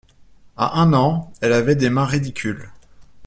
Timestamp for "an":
0.93-1.31